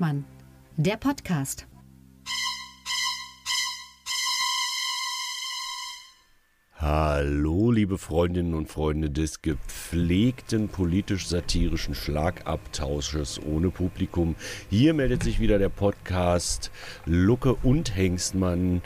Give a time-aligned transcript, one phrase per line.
[0.00, 0.24] Hengstmann,
[0.78, 1.66] der Podcast.
[6.74, 14.36] Hallo, liebe Freundinnen und Freunde des gepflegten politisch-satirischen Schlagabtausches ohne Publikum.
[14.70, 16.70] Hier meldet sich wieder der Podcast
[17.04, 18.80] Lucke und Hengstmann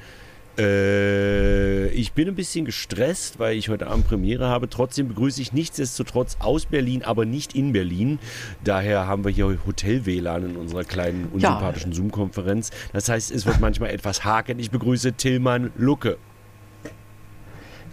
[0.59, 4.69] äh, ich bin ein bisschen gestresst, weil ich heute Abend Premiere habe.
[4.69, 8.19] Trotzdem begrüße ich nichtsdestotrotz aus Berlin, aber nicht in Berlin.
[8.63, 11.97] Daher haben wir hier Hotel-WLAN in unserer kleinen, unsympathischen ja.
[11.97, 12.71] Zoom-Konferenz.
[12.93, 14.59] Das heißt, es wird manchmal etwas haken.
[14.59, 16.19] Ich begrüße Tillmann Lucke.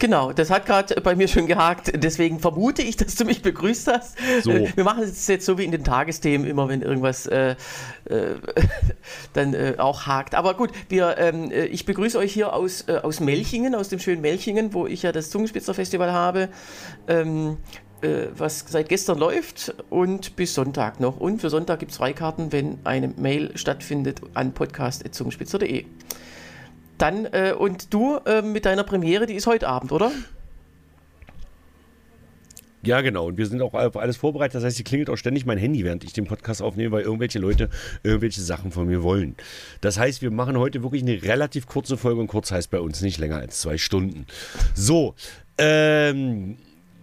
[0.02, 1.92] Genau, das hat gerade bei mir schon gehakt.
[1.94, 4.18] Deswegen vermute ich, dass du mich begrüßt hast.
[4.42, 4.50] So.
[4.50, 7.52] Äh, wir machen es jetzt so wie in den Tagesthemen, immer wenn irgendwas äh,
[8.06, 8.16] äh,
[9.34, 10.34] dann äh, auch hakt.
[10.34, 14.00] Aber gut, wir, ähm, äh, ich begrüße euch hier aus, äh, aus Melchingen, aus dem
[14.00, 16.50] schönen Melchingen, wo ich ja das Zungenspitzer-Festival habe.
[17.08, 17.58] Ähm,
[18.36, 21.20] was seit gestern läuft und bis Sonntag noch.
[21.20, 25.86] Und für Sonntag gibt es Freikarten, wenn eine Mail stattfindet an podcast.zungenspitzer.de.
[27.02, 30.12] Dann, äh, und du äh, mit deiner Premiere, die ist heute Abend, oder?
[32.84, 33.28] Ja, genau.
[33.28, 34.56] Und wir sind auch auf alles vorbereitet.
[34.56, 37.40] Das heißt, hier klingelt auch ständig mein Handy, während ich den Podcast aufnehme, weil irgendwelche
[37.40, 37.70] Leute
[38.04, 39.36] irgendwelche Sachen von mir wollen.
[39.82, 43.02] Das heißt, wir machen heute wirklich eine relativ kurze Folge und kurz heißt bei uns
[43.02, 44.28] nicht länger als zwei Stunden.
[44.76, 45.16] So,
[45.58, 46.58] ähm,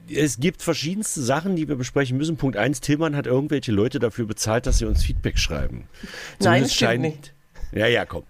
[0.08, 2.36] es gibt verschiedenste Sachen, die wir besprechen müssen.
[2.36, 5.88] Punkt 1, Tillmann hat irgendwelche Leute dafür bezahlt, dass sie uns Feedback schreiben.
[6.38, 7.34] Zumindest Nein, das stimmt nicht.
[7.72, 8.24] Ja, ja, komm.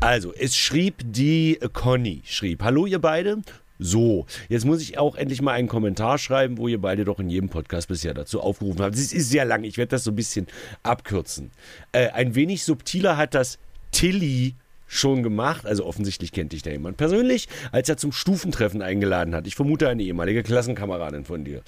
[0.00, 3.38] Also, es schrieb die Conny, schrieb, hallo ihr beide.
[3.80, 7.28] So, jetzt muss ich auch endlich mal einen Kommentar schreiben, wo ihr beide doch in
[7.28, 8.94] jedem Podcast bisher dazu aufgerufen habt.
[8.94, 10.46] Es ist sehr lang, ich werde das so ein bisschen
[10.84, 11.50] abkürzen.
[11.90, 13.58] Äh, ein wenig subtiler hat das
[13.90, 14.54] Tilly
[14.86, 15.66] schon gemacht.
[15.66, 19.48] Also offensichtlich kennt dich da jemand persönlich, als er zum Stufentreffen eingeladen hat.
[19.48, 21.62] Ich vermute eine ehemalige Klassenkameradin von dir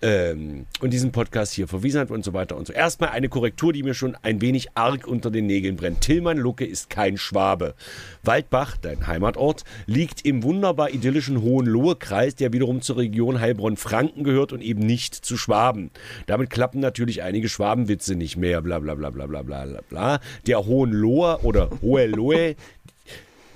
[0.00, 2.72] ähm, und diesen Podcast hier verwiesen hat und so weiter und so.
[2.72, 6.00] Erstmal eine Korrektur, die mir schon ein wenig arg unter den Nägeln brennt.
[6.00, 7.74] Tillmann Lucke ist kein Schwabe.
[8.22, 14.60] Waldbach, dein Heimatort, liegt im wunderbar idyllischen Hohenlohe-Kreis, der wiederum zur Region Heilbronn-Franken gehört und
[14.60, 15.90] eben nicht zu Schwaben.
[16.26, 20.20] Damit klappen natürlich einige Schwabenwitze nicht mehr, bla bla bla bla bla bla bla.
[20.46, 22.54] Der Hohenlohe oder Hohelohe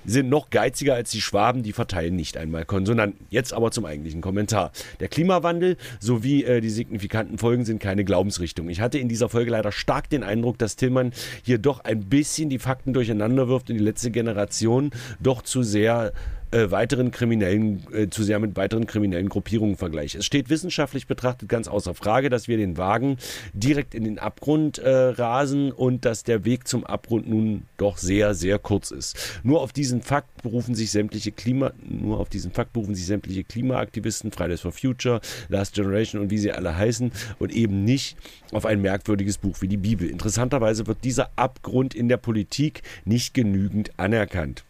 [0.05, 3.27] sind noch geiziger als die Schwaben, die verteilen nicht einmal Konsonanten.
[3.31, 4.73] Jetzt aber zum eigentlichen Kommentar.
[5.01, 8.69] Der Klimawandel sowie äh, die signifikanten Folgen sind keine Glaubensrichtung.
[8.69, 12.51] Ich hatte in dieser Folge leider stark den Eindruck, dass Tillmann hier doch ein bisschen
[12.51, 14.91] die Fakten durcheinander wirft und die letzte Generation
[15.21, 16.13] doch zu sehr
[16.53, 20.15] äh, weiteren kriminellen, äh, zu sehr mit weiteren kriminellen Gruppierungen vergleicht.
[20.15, 23.17] Es steht wissenschaftlich betrachtet ganz außer Frage, dass wir den Wagen
[23.53, 28.35] direkt in den Abgrund äh, rasen und dass der Weg zum Abgrund nun doch sehr,
[28.35, 29.41] sehr kurz ist.
[29.43, 33.45] Nur auf diesen Fakt berufen sich sämtliche Klima, nur auf diesen Fakt berufen sich sämtliche
[33.45, 38.17] Klimaaktivisten, Fridays for Future, Last Generation und wie sie alle heißen und eben nicht
[38.53, 40.09] auf ein merkwürdiges Buch wie die Bibel.
[40.09, 44.65] Interessanterweise wird dieser Abgrund in der Politik nicht genügend anerkannt.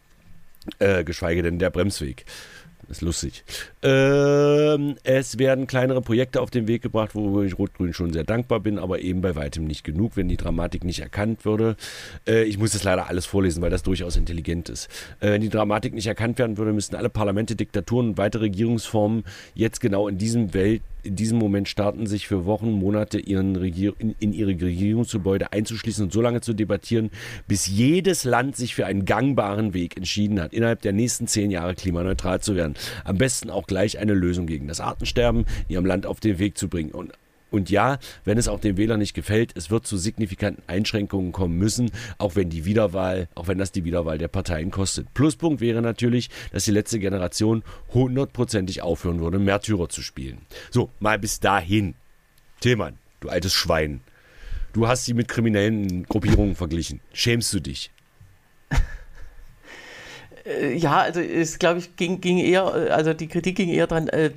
[0.79, 2.25] Äh, geschweige denn der Bremsweg.
[2.89, 3.45] Ist lustig.
[3.83, 8.61] Ähm, es werden kleinere Projekte auf den Weg gebracht, wo ich Rot-Grün schon sehr dankbar
[8.61, 11.77] bin, aber eben bei weitem nicht genug, wenn die Dramatik nicht erkannt würde.
[12.27, 14.91] Äh, ich muss das leider alles vorlesen, weil das durchaus intelligent ist.
[15.21, 19.25] Äh, wenn die Dramatik nicht erkannt werden würde, müssten alle Parlamente, Diktaturen und weitere Regierungsformen
[19.55, 23.95] jetzt genau in diesem Welt in diesem Moment starten, sich für Wochen, Monate ihren Regier
[23.99, 27.11] in, in ihre Regierungsgebäude einzuschließen und so lange zu debattieren,
[27.49, 31.75] bis jedes Land sich für einen gangbaren Weg entschieden hat, innerhalb der nächsten zehn Jahre
[31.75, 32.75] klimaneutral zu werden.
[33.05, 36.57] Am besten auch gleich eine Lösung gegen das Artensterben in ihrem Land auf den Weg
[36.57, 36.93] zu bringen.
[36.93, 37.13] Und
[37.53, 41.59] und ja, wenn es auch dem Wähler nicht gefällt, es wird zu signifikanten Einschränkungen kommen
[41.59, 45.13] müssen, auch wenn die Wiederwahl, auch wenn das die Wiederwahl der Parteien kostet.
[45.15, 47.63] Pluspunkt wäre natürlich, dass die letzte Generation
[47.93, 50.39] hundertprozentig aufhören würde, Märtyrer zu spielen.
[50.71, 51.95] So, mal bis dahin.
[52.61, 54.01] Tillmann, du altes Schwein.
[54.73, 57.01] Du hast sie mit kriminellen Gruppierungen verglichen.
[57.13, 57.91] Schämst du dich?
[60.45, 64.09] Äh, ja, also es glaube ich ging, ging eher, also die Kritik ging eher dran,
[64.09, 64.33] äh,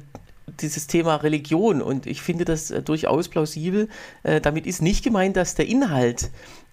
[0.59, 3.89] dieses Thema Religion und ich finde das äh, durchaus plausibel.
[4.23, 6.29] Äh, damit ist nicht gemeint, dass der Inhalt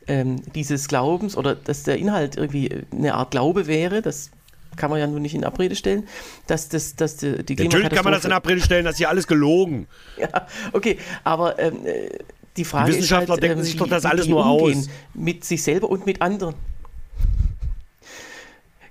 [0.07, 4.03] ähm, dieses Glaubens oder dass der Inhalt irgendwie äh, eine Art Glaube wäre.
[4.03, 4.31] Das
[4.77, 6.09] kann man ja nur nicht in Abrede stellen,
[6.47, 9.09] dass das, dass die, die Natürlich kann man das in Abrede stellen, das ist ja
[9.09, 9.87] alles gelogen.
[10.19, 12.09] ja, okay, aber ähm, äh,
[12.57, 14.89] die Frage die Wissenschaftler ist halt, denken ähm, sich doch das alles nur aus.
[15.15, 16.55] Mit sich selber und mit anderen.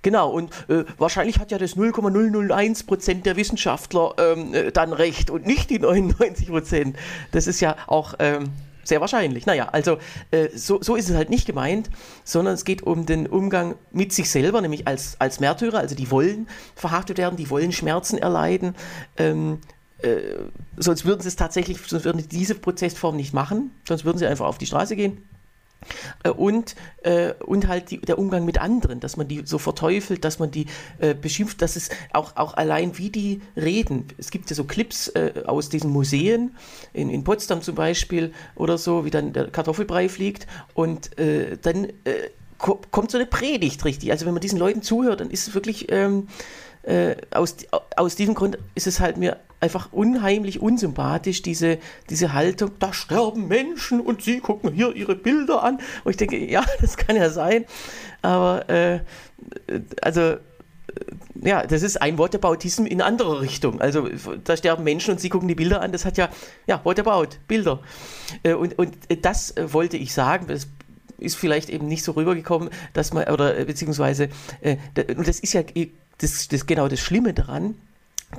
[0.02, 5.30] Genau, und äh, wahrscheinlich hat ja das 0,001 Prozent der Wissenschaftler ähm, äh, dann recht
[5.30, 6.98] und nicht die 99 Prozent.
[7.32, 8.50] Das ist ja auch ähm,
[8.84, 9.46] sehr wahrscheinlich.
[9.46, 9.98] Naja, also
[10.32, 11.90] äh, so, so ist es halt nicht gemeint,
[12.24, 16.10] sondern es geht um den Umgang mit sich selber, nämlich als, als Märtyrer, also die
[16.10, 18.76] wollen verhaftet werden, die wollen Schmerzen erleiden.
[19.18, 19.60] Ähm,
[20.00, 20.18] äh,
[20.78, 24.26] sonst würden sie es tatsächlich, sonst würden sie diese Prozessform nicht machen, sonst würden sie
[24.26, 25.24] einfach auf die Straße gehen
[26.36, 30.40] und, äh, und halt die, der Umgang mit anderen, dass man die so verteufelt, dass
[30.40, 30.68] man die
[31.00, 34.08] äh, beschimpft, dass es auch, auch allein wie die reden.
[34.18, 36.56] Es gibt ja so Clips äh, aus diesen Museen,
[36.94, 41.86] in, in Potsdam zum Beispiel oder so, wie dann der Kartoffelbrei fliegt und äh, dann
[41.86, 44.12] äh, kommt so eine Predigt richtig.
[44.12, 45.92] Also wenn man diesen Leuten zuhört, dann ist es wirklich...
[45.92, 46.28] Ähm,
[47.30, 47.58] aus,
[47.96, 51.78] aus diesem Grund ist es halt mir einfach unheimlich unsympathisch, diese,
[52.10, 55.80] diese Haltung, da sterben Menschen und sie gucken hier ihre Bilder an.
[56.04, 57.66] Und ich denke, ja, das kann ja sein,
[58.24, 59.00] aber äh,
[60.02, 60.38] also äh,
[61.44, 63.80] ja, das ist ein Whataboutism in andere Richtung.
[63.80, 64.10] Also
[64.44, 65.92] da sterben Menschen und sie gucken die Bilder an.
[65.92, 66.30] Das hat ja,
[66.68, 67.80] ja, Whatabout, Bilder.
[68.44, 70.48] Äh, und, und das äh, wollte ich sagen.
[70.48, 70.68] Das
[71.18, 74.30] ist vielleicht eben nicht so rübergekommen, dass man, oder beziehungsweise,
[74.64, 75.62] und das ist ja
[76.18, 77.76] das, das genau das Schlimme daran,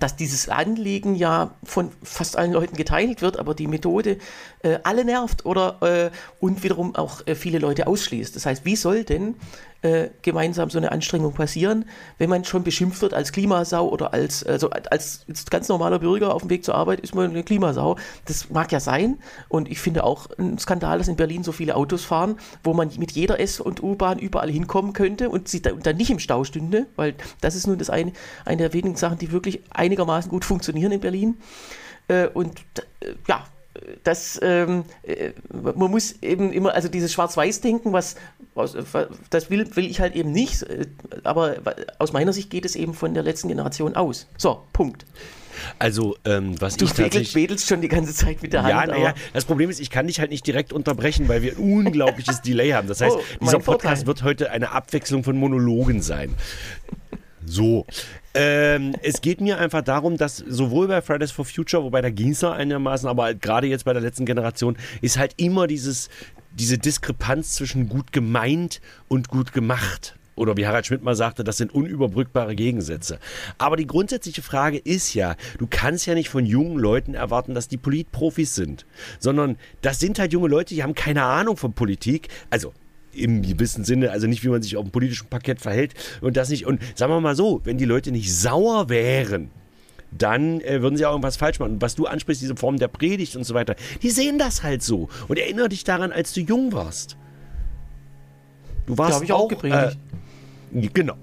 [0.00, 4.18] dass dieses Anliegen ja von fast allen Leuten geteilt wird, aber die Methode
[4.62, 6.10] äh, alle nervt oder äh,
[6.40, 8.34] und wiederum auch äh, viele Leute ausschließt.
[8.34, 9.36] Das heißt, wie soll denn
[9.82, 11.84] äh, gemeinsam so eine Anstrengung passieren,
[12.19, 16.43] wenn man schon beschimpft wird als Klimasau oder als, also als ganz normaler Bürger auf
[16.43, 17.96] dem Weg zur Arbeit ist man eine Klimasau.
[18.26, 19.19] Das mag ja sein
[19.49, 22.90] und ich finde auch ein Skandal, dass in Berlin so viele Autos fahren, wo man
[22.96, 26.87] mit jeder S- und U-Bahn überall hinkommen könnte und sie dann nicht im Stau stünde,
[26.96, 28.12] weil das ist nun das eine,
[28.44, 31.37] eine der wenigen Sachen, die wirklich einigermaßen gut funktionieren in Berlin.
[32.08, 32.61] Äh, und
[33.00, 33.44] äh, ja,
[34.05, 38.17] das, ähm, äh, man muss eben immer, also dieses Schwarz-Weiß-Denken, was,
[39.31, 40.87] das will, will ich halt eben nicht, äh,
[41.25, 41.56] aber
[41.99, 44.29] aus meiner Sicht geht es eben von der letzten Generation aus.
[44.37, 45.05] So, Punkt.
[45.79, 47.34] Also, ähm, was du ich tatsächlich...
[47.34, 48.70] wedelst schon die ganze Zeit mit der Hand.
[48.70, 51.58] Ja, naja, das Problem ist, ich kann dich halt nicht direkt unterbrechen, weil wir ein
[51.58, 52.88] unglaubliches Delay haben.
[52.88, 54.06] Das heißt, oh, dieser Podcast Vorteil.
[54.06, 56.34] wird heute eine Abwechslung von Monologen sein.
[57.46, 57.86] So.
[58.34, 62.30] Ähm, es geht mir einfach darum, dass sowohl bei Fridays for Future, wobei da ging
[62.30, 66.08] es noch einigermaßen, aber halt gerade jetzt bei der letzten Generation, ist halt immer dieses,
[66.52, 71.56] diese Diskrepanz zwischen gut gemeint und gut gemacht oder wie Harald Schmidt mal sagte, das
[71.56, 73.18] sind unüberbrückbare Gegensätze.
[73.58, 77.68] Aber die grundsätzliche Frage ist ja, du kannst ja nicht von jungen Leuten erwarten, dass
[77.68, 78.86] die Politprofis sind,
[79.18, 82.28] sondern das sind halt junge Leute, die haben keine Ahnung von Politik.
[82.50, 82.72] Also
[83.14, 86.48] im gewissen Sinne, also nicht, wie man sich auf dem politischen Parkett verhält und das
[86.48, 86.66] nicht.
[86.66, 89.50] Und sagen wir mal so, wenn die Leute nicht sauer wären,
[90.16, 91.74] dann äh, würden sie auch irgendwas falsch machen.
[91.74, 94.82] Und was du ansprichst, diese Form der Predigt und so weiter, die sehen das halt
[94.82, 95.08] so.
[95.28, 97.16] Und erinnere dich daran, als du jung warst.
[98.86, 99.98] Du warst auch, auch gepredigt.
[100.74, 101.14] Äh, genau.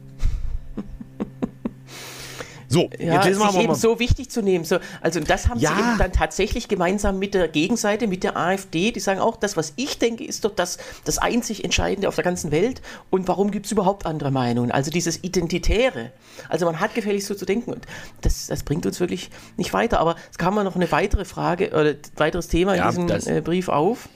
[2.71, 4.63] So, ja, jetzt lesen wir sich eben so wichtig zu nehmen.
[4.63, 5.73] So, also das haben ja.
[5.73, 9.57] sie eben dann tatsächlich gemeinsam mit der Gegenseite, mit der AfD, die sagen auch, das,
[9.57, 12.83] was ich denke, ist doch das, das einzig Entscheidende auf der ganzen Welt.
[13.09, 14.71] Und warum gibt es überhaupt andere Meinungen?
[14.71, 16.11] Also dieses Identitäre.
[16.47, 17.73] Also man hat gefälligst so zu denken.
[17.73, 17.87] Und
[18.21, 19.99] das, das bringt uns wirklich nicht weiter.
[19.99, 23.41] Aber es kam mal noch eine weitere Frage oder weiteres Thema ja, in diesem äh,
[23.41, 24.09] Brief auf.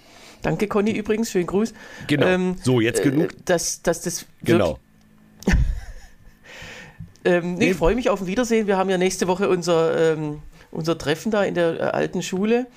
[0.44, 1.73] Danke, Conny, übrigens, für den Gruß.
[2.06, 2.27] Genau.
[2.27, 3.31] Ähm, so, jetzt genug.
[3.31, 4.77] Äh, dass, dass das genau.
[7.25, 8.67] Ähm, nee, ich freue mich auf ein Wiedersehen.
[8.67, 10.39] Wir haben ja nächste Woche unser, ähm,
[10.71, 12.67] unser Treffen da in der äh, alten Schule.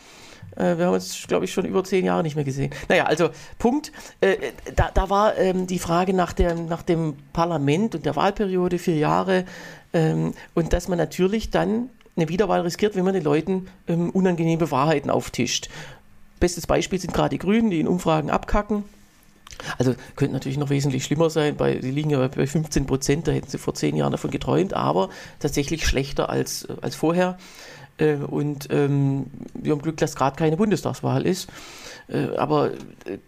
[0.57, 2.73] Äh, wir haben uns, glaube ich, schon über zehn Jahre nicht mehr gesehen.
[2.89, 3.93] Naja, also Punkt.
[4.21, 4.37] Äh,
[4.75, 8.97] da, da war ähm, die Frage nach, der, nach dem Parlament und der Wahlperiode, vier
[8.97, 9.45] Jahre.
[9.93, 14.71] Ähm, und dass man natürlich dann eine Wiederwahl riskiert, wenn man den Leuten ähm, unangenehme
[14.71, 15.69] Wahrheiten auftischt.
[16.41, 18.85] Bestes Beispiel sind gerade die Grünen, die in Umfragen abkacken.
[19.79, 23.33] Also könnte natürlich noch wesentlich schlimmer sein, bei, die liegen ja bei 15 Prozent, da
[23.33, 27.39] hätten sie vor zehn Jahren davon geträumt, aber tatsächlich schlechter als, als vorher.
[27.99, 31.49] Äh, und ähm, wir haben Glück, dass gerade keine Bundestagswahl ist.
[32.09, 32.73] Äh, aber
[33.05, 33.19] äh,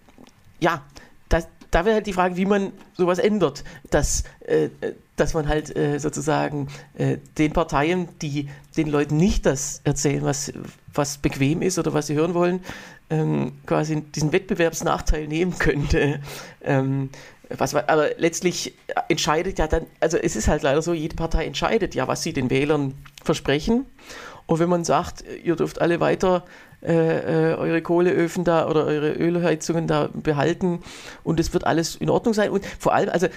[0.61, 0.83] ja,
[1.29, 4.69] das, da wäre halt die Frage, wie man sowas ändert, dass, äh,
[5.17, 10.53] dass man halt äh, sozusagen äh, den Parteien, die den Leuten nicht das erzählen, was,
[10.93, 12.61] was bequem ist oder was sie hören wollen,
[13.11, 16.21] ähm, quasi diesen Wettbewerbsnachteil nehmen könnte.
[16.63, 17.11] Ähm,
[17.51, 18.75] was, aber letztlich
[19.09, 22.33] entscheidet ja dann, also es ist halt leider so, jede Partei entscheidet ja, was sie
[22.33, 23.87] den Wählern versprechen.
[24.47, 26.45] Und wenn man sagt, ihr dürft alle weiter
[26.83, 30.81] äh, äh, eure Kohleöfen da oder eure Ölheizungen da behalten
[31.25, 32.51] und es wird alles in Ordnung sein.
[32.51, 33.29] Und vor allem, also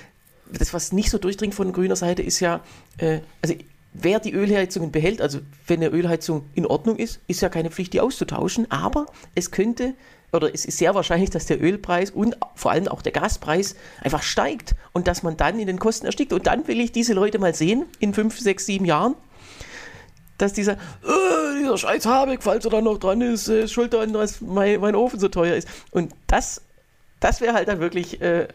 [0.51, 2.61] das, was nicht so durchdringt von grüner Seite, ist ja,
[2.97, 3.55] äh, also
[3.93, 7.93] wer die Ölheizungen behält, also wenn eine Ölheizung in Ordnung ist, ist ja keine Pflicht,
[7.93, 9.93] die auszutauschen, aber es könnte
[10.33, 14.23] oder es ist sehr wahrscheinlich, dass der Ölpreis und vor allem auch der Gaspreis einfach
[14.23, 16.31] steigt und dass man dann in den Kosten erstickt.
[16.31, 19.15] Und dann will ich diese Leute mal sehen in fünf, sechs, sieben Jahren,
[20.37, 24.13] dass dieser, äh, dieser scheiß Habeck, falls er da noch dran ist, äh, schuld daran,
[24.13, 25.67] dass mein, mein Ofen so teuer ist.
[25.91, 26.61] Und das,
[27.19, 28.47] das wäre halt dann wirklich äh,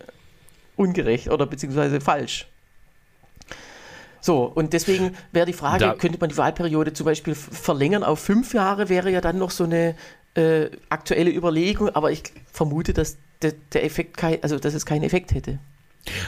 [0.77, 2.49] ungerecht oder beziehungsweise falsch.
[4.27, 8.19] So, und deswegen wäre die Frage, da, könnte man die Wahlperiode zum Beispiel verlängern auf
[8.19, 9.95] fünf Jahre, wäre ja dann noch so eine
[10.35, 15.05] äh, aktuelle Überlegung, aber ich vermute, dass der, der Effekt, kein, also dass es keinen
[15.05, 15.61] Effekt hätte.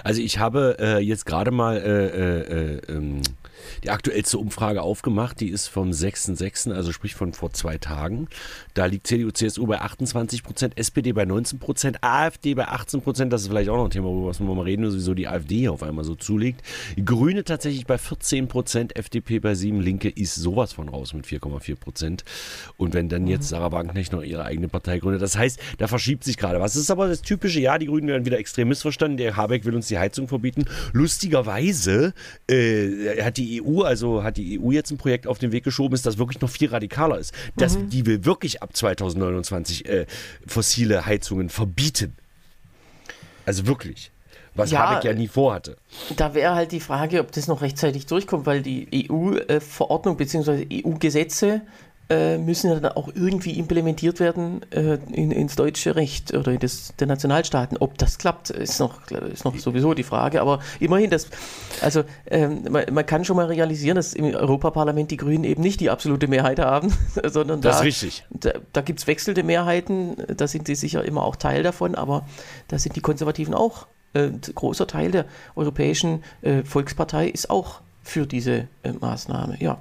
[0.04, 3.22] Also ich habe äh, jetzt gerade mal äh, äh, äh ähm,
[3.84, 5.40] die aktuellste Umfrage aufgemacht.
[5.40, 8.28] Die ist vom 6.6., also sprich von vor zwei Tagen.
[8.74, 13.32] Da liegt CDU, CSU bei 28 Prozent, SPD bei 19 Prozent, AfD bei 18 Prozent.
[13.32, 15.72] Das ist vielleicht auch noch ein Thema, worüber wir mal reden, wieso die AfD hier
[15.72, 16.62] auf einmal so zulegt.
[16.96, 21.26] Die Grüne tatsächlich bei 14 Prozent, FDP bei 7, Linke ist sowas von raus mit
[21.26, 22.24] 4,4 Prozent.
[22.76, 26.24] Und wenn dann jetzt Sarah Wagenknecht noch ihre eigene Partei gründet, das heißt, da verschiebt
[26.24, 26.74] sich gerade was.
[26.74, 29.16] Das ist aber das typische, ja, die Grünen werden wieder extrem missverstanden.
[29.16, 30.64] Der Habeck will uns die Heizung verbieten.
[30.92, 32.12] Lustigerweise
[32.50, 35.94] äh, hat die EU, also hat die EU jetzt ein Projekt auf den Weg geschoben,
[35.94, 37.32] ist das wirklich noch viel radikaler ist.
[37.56, 37.90] Das, mhm.
[37.90, 40.06] Die will wirklich ab 2029 äh,
[40.46, 42.16] fossile Heizungen verbieten.
[43.46, 44.10] Also wirklich.
[44.54, 45.76] Was ja, Habeck ja nie vorhatte.
[46.16, 50.66] Da wäre halt die Frage, ob das noch rechtzeitig durchkommt, weil die EU-Verordnung bzw.
[50.84, 51.62] EU-Gesetze
[52.10, 56.58] äh, müssen ja dann auch irgendwie implementiert werden äh, in, ins deutsche Recht oder in
[56.58, 57.76] das der Nationalstaaten.
[57.78, 60.40] Ob das klappt, ist noch, ist noch sowieso die Frage.
[60.40, 61.28] Aber immerhin, das,
[61.82, 65.80] also ähm, man, man, kann schon mal realisieren, dass im Europaparlament die Grünen eben nicht
[65.80, 66.92] die absolute Mehrheit haben,
[67.24, 68.24] sondern das da, ist richtig.
[68.30, 72.26] da, da gibt es wechselnde Mehrheiten, da sind sie sicher immer auch Teil davon, aber
[72.68, 73.86] da sind die Konservativen auch.
[74.14, 79.78] Äh, ein großer Teil der Europäischen äh, Volkspartei ist auch für diese äh, Maßnahme, ja.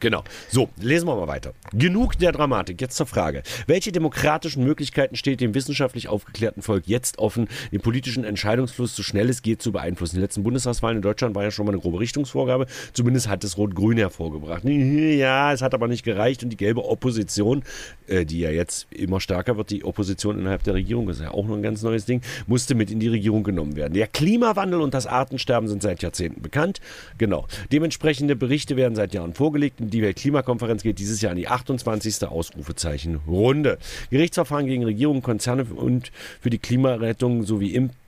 [0.00, 0.24] Genau.
[0.48, 1.52] So, lesen wir mal weiter.
[1.74, 2.80] Genug der Dramatik.
[2.80, 3.42] Jetzt zur Frage.
[3.66, 9.28] Welche demokratischen Möglichkeiten steht dem wissenschaftlich aufgeklärten Volk jetzt offen, den politischen Entscheidungsfluss so schnell
[9.28, 10.16] es geht zu beeinflussen?
[10.16, 12.66] Die letzten Bundestagswahlen in Deutschland war ja schon mal eine grobe Richtungsvorgabe.
[12.94, 14.64] Zumindest hat es Rot-Grün hervorgebracht.
[15.20, 17.62] Ja, es hat aber nicht gereicht und die gelbe Opposition,
[18.06, 21.30] äh, die ja jetzt immer stärker wird, die Opposition innerhalb der Regierung, das ist ja
[21.32, 23.94] auch noch ein ganz neues Ding, musste mit in die Regierung genommen werden.
[23.94, 26.80] Der Klimawandel und das Artensterben sind seit Jahrzehnten bekannt.
[27.18, 27.46] Genau.
[27.72, 32.26] Dementsprechende Berichte werden seit Jahren vorgelegt die Weltklimakonferenz geht dieses Jahr an die 28.
[32.26, 33.78] Ausrufezeichen Runde.
[34.10, 37.99] Gerichtsverfahren gegen Regierungen, Konzerne und für die Klimarettung sowie Impact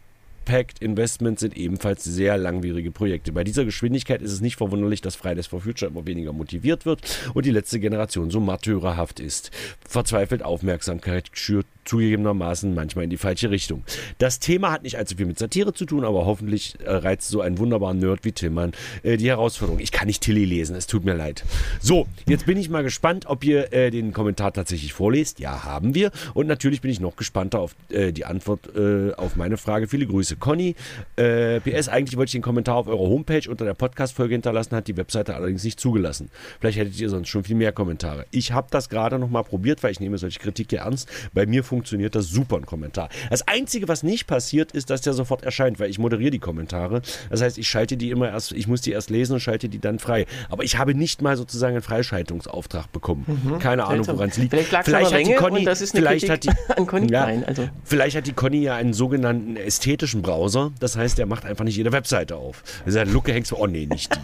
[0.45, 3.31] Impact Investments sind ebenfalls sehr langwierige Projekte.
[3.31, 7.01] Bei dieser Geschwindigkeit ist es nicht verwunderlich, dass Fridays for Future immer weniger motiviert wird
[7.33, 9.53] und die letzte Generation so martyrerhaft ist.
[9.89, 13.85] Verzweifelt Aufmerksamkeit schürt zugegebenermaßen manchmal in die falsche Richtung.
[14.19, 17.41] Das Thema hat nicht allzu viel mit Satire zu tun, aber hoffentlich äh, reizt so
[17.41, 18.73] einen wunderbaren Nerd wie Tillmann
[19.03, 19.81] äh, die Herausforderung.
[19.81, 21.45] Ich kann nicht Tilly lesen, es tut mir leid.
[21.81, 25.41] So, jetzt bin ich mal gespannt, ob ihr äh, den Kommentar tatsächlich vorlest.
[25.41, 26.13] Ja, haben wir.
[26.35, 29.89] Und natürlich bin ich noch gespannter auf äh, die Antwort äh, auf meine Frage.
[29.89, 30.75] Viele Grüße, Conny.
[31.17, 34.89] Äh, PS, eigentlich wollte ich den Kommentar auf eurer Homepage unter der Podcast-Folge hinterlassen, hat
[34.89, 36.31] die Webseite allerdings nicht zugelassen.
[36.61, 38.27] Vielleicht hättet ihr sonst schon viel mehr Kommentare.
[38.31, 41.09] Ich habe das gerade noch mal probiert, weil ich nehme solche Kritik ja ernst.
[41.33, 43.09] Bei mir funktioniert das super, ein Kommentar.
[43.31, 47.03] Das Einzige, was nicht passiert, ist, dass der sofort erscheint, weil ich moderiere die Kommentare.
[47.31, 49.79] Das heißt, ich schalte die immer erst, ich muss die erst lesen und schalte die
[49.79, 50.27] dann frei.
[50.49, 53.25] Aber ich habe nicht mal sozusagen einen Freischaltungsauftrag bekommen.
[53.45, 53.59] Mhm.
[53.59, 54.55] Keine Ahnung, woran es liegt.
[54.55, 57.69] Vielleicht, vielleicht hat die Conny, vielleicht hat die, an Conny ja, Klein, also.
[57.85, 60.73] vielleicht hat die Conny ja einen sogenannten ästhetischen Browser.
[60.81, 62.63] Das heißt, der macht einfach nicht jede Webseite auf.
[62.85, 64.21] Also Lucke hängst du, oh nee, nicht die.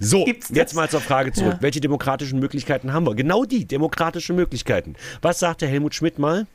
[0.00, 1.54] So, jetzt mal zur Frage zurück.
[1.54, 1.62] Ja.
[1.62, 3.14] Welche demokratischen Möglichkeiten haben wir?
[3.14, 4.94] Genau die, demokratische Möglichkeiten.
[5.22, 6.46] Was sagte Helmut Schmidt mal?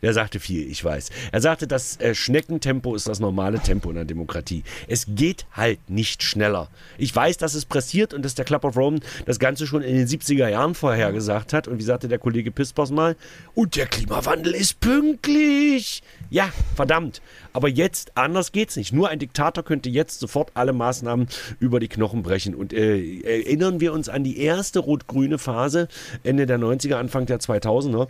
[0.00, 1.10] Er sagte viel, ich weiß.
[1.32, 4.62] Er sagte, das äh, Schneckentempo ist das normale Tempo in der Demokratie.
[4.86, 6.68] Es geht halt nicht schneller.
[6.98, 9.96] Ich weiß, dass es pressiert und dass der Club of Rome das Ganze schon in
[9.96, 11.66] den 70er Jahren vorhergesagt hat.
[11.66, 13.16] Und wie sagte der Kollege Pispers mal?
[13.54, 16.02] Und der Klimawandel ist pünktlich.
[16.30, 17.20] Ja, verdammt.
[17.52, 18.92] Aber jetzt, anders geht's nicht.
[18.92, 21.26] Nur ein Diktator könnte jetzt sofort alle Maßnahmen
[21.58, 22.54] über die Knochen brechen.
[22.54, 25.88] Und äh, erinnern wir uns an die erste rot-grüne Phase
[26.22, 28.06] Ende der 90er, Anfang der 2000er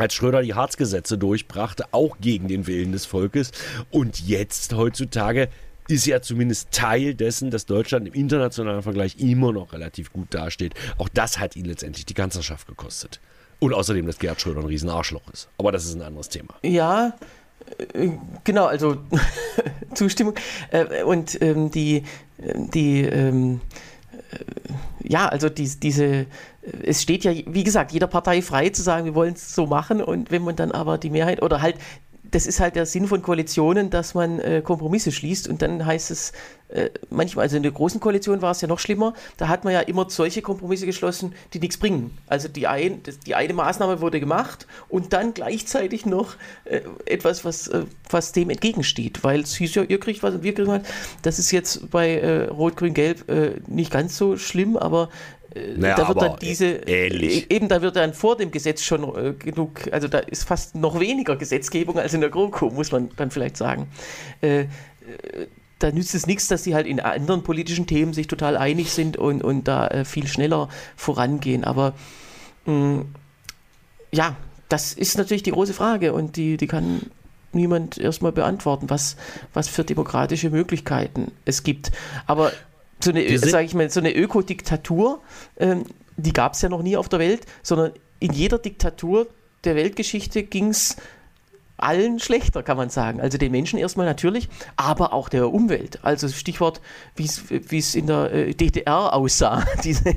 [0.00, 3.52] als Schröder die Harzgesetze durchbrachte, auch gegen den Willen des Volkes.
[3.90, 5.48] Und jetzt heutzutage
[5.88, 10.74] ist ja zumindest Teil dessen, dass Deutschland im internationalen Vergleich immer noch relativ gut dasteht.
[10.98, 13.20] Auch das hat ihn letztendlich die Kanzlerschaft gekostet.
[13.58, 15.48] Und außerdem, dass Gerhard Schröder ein Riesenarschloch ist.
[15.58, 16.54] Aber das ist ein anderes Thema.
[16.62, 17.14] Ja,
[17.94, 18.10] äh,
[18.44, 18.98] genau, also
[19.94, 20.34] Zustimmung.
[20.70, 22.04] Äh, und ähm, die,
[22.38, 23.58] die ähm, äh,
[25.02, 26.26] ja, also die, diese
[26.82, 30.02] es steht ja, wie gesagt, jeder Partei frei zu sagen, wir wollen es so machen
[30.02, 31.76] und wenn man dann aber die Mehrheit oder halt
[32.30, 36.10] das ist halt der Sinn von Koalitionen, dass man äh, Kompromisse schließt und dann heißt
[36.10, 36.32] es
[36.68, 39.72] äh, manchmal, also in der großen Koalition war es ja noch schlimmer, da hat man
[39.72, 42.16] ja immer solche Kompromisse geschlossen, die nichts bringen.
[42.26, 47.44] Also die, ein, das, die eine Maßnahme wurde gemacht und dann gleichzeitig noch äh, etwas,
[47.44, 50.68] was, äh, was dem entgegensteht, weil es hieß ja, ihr kriegt was und wir kriegen
[50.68, 50.82] was.
[51.22, 55.08] Das ist jetzt bei äh, Rot, Grün, Gelb äh, nicht ganz so schlimm, aber
[55.54, 57.50] naja, da wird dann diese ähnlich.
[57.50, 60.74] E-, eben da wird dann vor dem Gesetz schon äh, genug, also da ist fast
[60.74, 63.88] noch weniger Gesetzgebung als in der GroKo, muss man dann vielleicht sagen.
[64.42, 64.66] Äh, äh,
[65.78, 69.16] da nützt es nichts, dass sie halt in anderen politischen Themen sich total einig sind
[69.16, 71.64] und, und da äh, viel schneller vorangehen.
[71.64, 71.94] Aber
[72.66, 73.14] mh, mm,
[74.10, 74.36] ja,
[74.68, 77.02] das ist natürlich die große Frage und die, die kann
[77.52, 79.16] niemand erstmal beantworten, was,
[79.54, 81.92] was für demokratische Möglichkeiten es gibt.
[82.26, 82.52] Aber
[83.02, 85.20] so eine, sage ich mal, so eine Ökodiktatur,
[85.58, 85.84] ähm,
[86.16, 89.28] die gab es ja noch nie auf der Welt, sondern in jeder Diktatur
[89.64, 90.96] der Weltgeschichte ging es
[91.78, 93.20] allen schlechter, kann man sagen.
[93.20, 96.00] Also den Menschen erstmal natürlich, aber auch der Umwelt.
[96.02, 96.80] Also Stichwort,
[97.14, 99.64] wie es in der äh, DDR aussah.
[99.84, 100.16] Diese,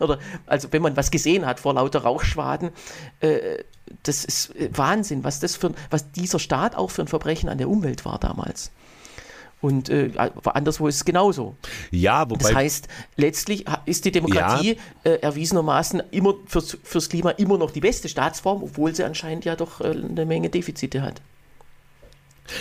[0.00, 2.70] oder also wenn man was gesehen hat vor lauter Rauchschwaden,
[3.20, 3.62] äh,
[4.02, 7.58] das ist äh, Wahnsinn, was das für was dieser Staat auch für ein Verbrechen an
[7.58, 8.70] der Umwelt war damals.
[9.64, 10.10] Und äh,
[10.44, 11.56] anderswo ist es genauso.
[11.90, 12.36] Ja, wobei.
[12.42, 15.10] Das heißt, letztlich ist die Demokratie ja.
[15.10, 19.56] äh, erwiesenermaßen immer fürs, fürs Klima immer noch die beste Staatsform, obwohl sie anscheinend ja
[19.56, 21.22] doch äh, eine Menge Defizite hat.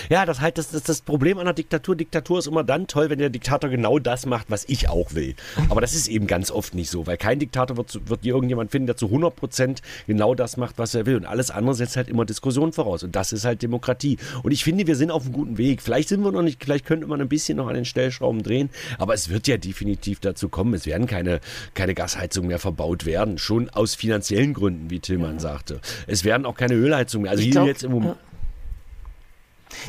[0.10, 1.96] Ja, das halt das, das, das Problem einer Diktatur.
[1.96, 5.36] Diktatur ist immer dann toll, wenn der Diktator genau das macht, was ich auch will.
[5.70, 8.88] Aber das ist eben ganz oft nicht so, weil kein Diktator wird, wird irgendjemand finden,
[8.88, 11.18] der zu 100 Prozent genau das macht, was er will.
[11.18, 13.04] Und alles andere setzt halt immer Diskussion voraus.
[13.04, 14.18] Und das ist halt Demokratie.
[14.44, 15.82] Und ich finde, wir sind auf einem guten Weg.
[15.82, 18.70] Vielleicht sind wir noch nicht, vielleicht könnte man ein bisschen noch an den Stellschrauben drehen.
[18.98, 20.74] Aber es wird ja definitiv dazu kommen.
[20.74, 21.40] Es werden keine,
[21.74, 23.38] keine Gasheizungen mehr verbaut werden.
[23.38, 25.40] Schon aus finanziellen Gründen, wie Tillmann ja.
[25.40, 25.80] sagte.
[26.08, 27.32] Es werden auch keine Ölheizungen mehr.
[27.32, 28.16] Also ich hier glaub, jetzt im Moment.
[28.16, 28.33] Ja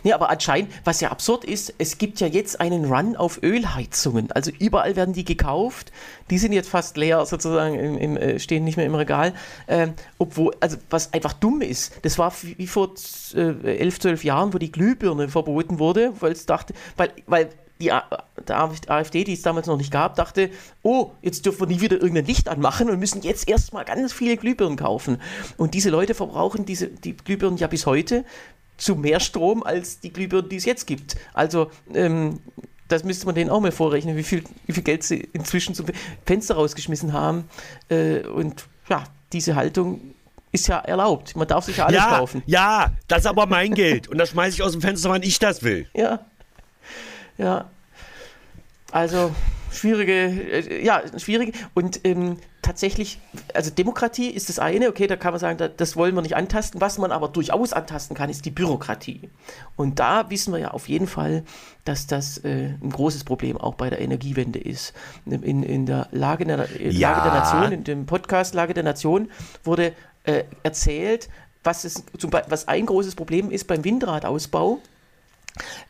[0.02, 4.30] Nee, aber anscheinend, was ja absurd ist, es gibt ja jetzt einen Run auf Ölheizungen.
[4.32, 5.92] Also überall werden die gekauft.
[6.30, 9.34] Die sind jetzt fast leer, sozusagen, im, im, äh, stehen nicht mehr im Regal.
[9.68, 12.94] Ähm, obwohl, also was einfach dumm ist, das war wie vor
[13.34, 17.50] äh, elf, zwölf Jahren, wo die Glühbirne verboten wurde, weil es dachte, weil, weil
[17.80, 20.50] die AfD, die es damals noch nicht gab, dachte,
[20.82, 24.36] oh, jetzt dürfen wir nie wieder irgendein Licht anmachen und müssen jetzt erstmal ganz viele
[24.36, 25.20] Glühbirnen kaufen.
[25.56, 28.24] Und diese Leute verbrauchen diese, die Glühbirnen ja bis heute,
[28.76, 31.16] zu mehr Strom als die Glühbirnen, die es jetzt gibt.
[31.32, 32.40] Also ähm,
[32.88, 35.86] das müsste man denen auch mal vorrechnen, wie viel, wie viel Geld sie inzwischen zum
[36.26, 37.48] Fenster rausgeschmissen haben.
[37.88, 40.14] Äh, und ja, diese Haltung
[40.52, 41.34] ist ja erlaubt.
[41.34, 42.42] Man darf sich ja alles ja, kaufen.
[42.46, 44.08] Ja, das ist aber mein Geld.
[44.08, 45.88] Und das schmeiße ich aus dem Fenster, wann ich das will.
[45.94, 46.20] Ja.
[47.38, 47.70] Ja.
[48.92, 49.34] Also
[49.74, 51.52] schwierige, äh, ja, schwierige.
[51.74, 53.18] Und ähm, tatsächlich,
[53.52, 56.80] also Demokratie ist das eine, okay, da kann man sagen, das wollen wir nicht antasten.
[56.80, 59.28] Was man aber durchaus antasten kann, ist die Bürokratie.
[59.76, 61.44] Und da wissen wir ja auf jeden Fall,
[61.84, 64.94] dass das äh, ein großes Problem auch bei der Energiewende ist.
[65.26, 67.10] In, in der Lage der, ja.
[67.10, 69.30] Lage der Nation, in dem Podcast Lage der Nation
[69.62, 69.92] wurde
[70.24, 71.28] äh, erzählt,
[71.62, 74.78] was, es, zum, was ein großes Problem ist beim Windradausbau.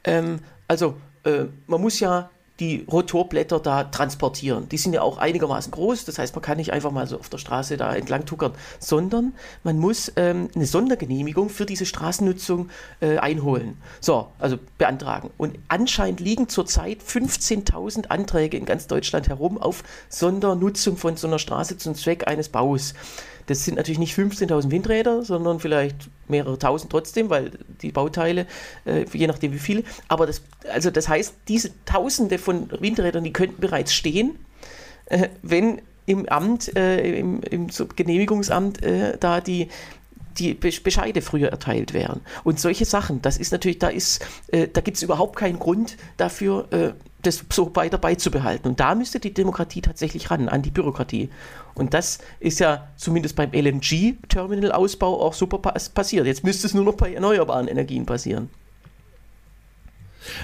[0.04, 4.68] Ähm, also äh, man muss ja die Rotorblätter da transportieren.
[4.68, 7.28] Die sind ja auch einigermaßen groß, das heißt, man kann nicht einfach mal so auf
[7.28, 13.18] der Straße da entlang tuckern, sondern man muss ähm, eine Sondergenehmigung für diese Straßennutzung äh,
[13.18, 13.76] einholen.
[14.00, 15.30] So, also beantragen.
[15.36, 21.40] Und anscheinend liegen zurzeit 15.000 Anträge in ganz Deutschland herum auf Sondernutzung von so einer
[21.40, 22.94] Straße zum Zweck eines Baus.
[23.46, 27.50] Das sind natürlich nicht 15.000 Windräder, sondern vielleicht mehrere tausend trotzdem, weil
[27.82, 28.46] die Bauteile,
[28.84, 29.84] äh, je nachdem wie viele.
[30.08, 34.38] Aber das, also das heißt, diese Tausende von Windrädern, die könnten bereits stehen,
[35.06, 39.68] äh, wenn im Amt, äh, im, im Genehmigungsamt äh, da die
[40.38, 42.20] die Bescheide früher erteilt werden.
[42.42, 45.96] Und solche Sachen, das ist natürlich, da ist, äh, da gibt es überhaupt keinen Grund
[46.16, 46.92] dafür, äh,
[47.22, 48.68] das so weiter beizubehalten.
[48.68, 51.30] Und da müsste die Demokratie tatsächlich ran, an die Bürokratie.
[51.74, 56.26] Und das ist ja zumindest beim LNG-Terminal-Ausbau auch super passiert.
[56.26, 58.50] Jetzt müsste es nur noch bei erneuerbaren Energien passieren.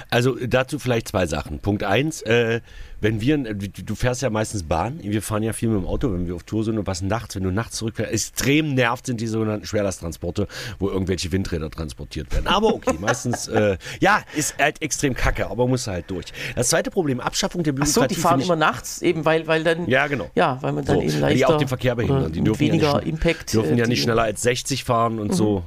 [0.09, 1.59] Also dazu vielleicht zwei Sachen.
[1.59, 2.61] Punkt eins, äh,
[3.01, 6.27] wenn wir, du fährst ja meistens Bahn, wir fahren ja viel mit dem Auto, wenn
[6.27, 9.27] wir auf Tour sind und was nachts, wenn du nachts zurückfährst, extrem nervt sind die
[9.27, 12.47] sogenannten Schwerlasttransporte, wo irgendwelche Windräder transportiert werden.
[12.47, 16.27] Aber okay, meistens, äh, ja, ist halt extrem kacke, aber muss halt durch.
[16.55, 17.99] Das zweite Problem, Abschaffung der Bürokratie.
[17.99, 20.85] Ach so, die fahren immer nachts, eben weil, weil dann, ja genau, ja, weil man
[20.85, 23.53] dann so, eben leichter, die auch den Verkehr behindern, die dürfen weniger ja nicht, Impact,
[23.53, 25.33] dürfen ja nicht schneller als 60 fahren und mhm.
[25.33, 25.63] so.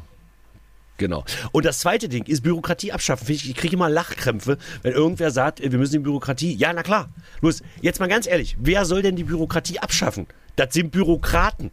[0.96, 1.24] Genau.
[1.52, 3.28] Und das zweite Ding ist Bürokratie abschaffen.
[3.28, 6.54] Ich kriege immer Lachkrämpfe, wenn irgendwer sagt, wir müssen die Bürokratie.
[6.54, 7.08] Ja, na klar.
[7.40, 10.26] Los, jetzt mal ganz ehrlich, wer soll denn die Bürokratie abschaffen?
[10.56, 11.72] Das sind Bürokraten.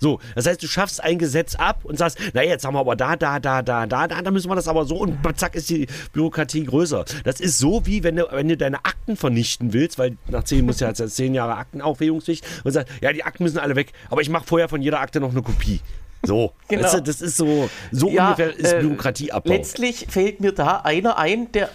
[0.00, 2.96] So, das heißt, du schaffst ein Gesetz ab und sagst, na jetzt haben wir aber
[2.96, 5.68] da, da, da, da, da, da, da müssen wir das aber so und zack ist
[5.68, 7.04] die Bürokratie größer.
[7.24, 10.64] Das ist so wie wenn du, wenn du deine Akten vernichten willst, weil nach zehn
[10.64, 14.22] muss ja jetzt zehn Jahre Aktenaufhebungspflicht und sagst, ja, die Akten müssen alle weg, aber
[14.22, 15.80] ich mache vorher von jeder Akte noch eine Kopie.
[16.22, 16.84] So, genau.
[16.84, 19.50] Weißt du, das ist so, so ja, ungefähr ist äh, Bürokratieabbau.
[19.50, 21.70] Letztlich fällt mir da einer ein, der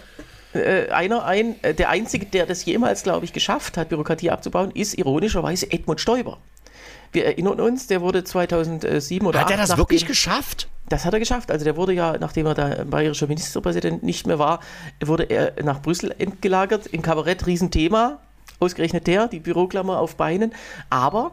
[0.54, 4.70] äh, einer ein, äh, der einzige, der das jemals, glaube ich, geschafft hat, Bürokratie abzubauen,
[4.70, 6.38] ist ironischerweise Edmund Stoiber.
[7.12, 10.68] Wir erinnern uns, der wurde 2007 oder Hat er das wirklich geschafft?
[10.88, 11.50] Das hat er geschafft.
[11.50, 14.60] Also der wurde ja, nachdem er da bayerischer Ministerpräsident nicht mehr war,
[15.04, 16.86] wurde er nach Brüssel entgelagert.
[16.86, 18.20] Im Kabarett Riesenthema.
[18.60, 20.54] Ausgerechnet der, die Büroklammer auf Beinen.
[20.88, 21.32] Aber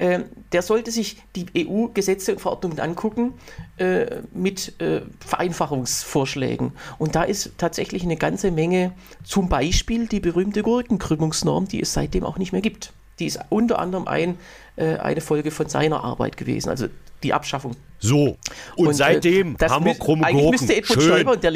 [0.00, 0.20] äh,
[0.52, 3.34] der sollte sich die EU-Gesetze und Verordnungen angucken
[3.76, 6.72] äh, mit äh, Vereinfachungsvorschlägen.
[6.98, 8.92] Und da ist tatsächlich eine ganze Menge,
[9.24, 12.94] zum Beispiel die berühmte Gurkenkrümmungsnorm, die es seitdem auch nicht mehr gibt.
[13.18, 14.38] Die ist unter anderem ein,
[14.76, 16.86] äh, eine Folge von seiner Arbeit gewesen, also
[17.22, 17.76] die Abschaffung.
[17.98, 18.38] So,
[18.76, 20.50] und, und äh, seitdem haben wir krumme Eigentlich Gurken.
[20.52, 21.10] müsste Edmund Schön.
[21.10, 21.52] Stoiber, der,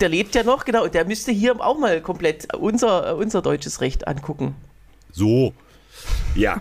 [0.00, 4.06] der lebt ja noch, genau, der müsste hier auch mal komplett unser, unser deutsches Recht
[4.06, 4.54] angucken.
[5.10, 5.52] So,
[6.36, 6.60] ja.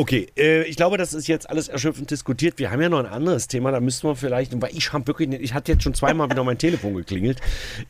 [0.00, 2.58] Okay, äh, ich glaube, das ist jetzt alles erschöpfend diskutiert.
[2.58, 5.30] Wir haben ja noch ein anderes Thema, da müssten wir vielleicht, weil ich habe wirklich,
[5.38, 7.38] ich hatte jetzt schon zweimal wieder mein Telefon geklingelt.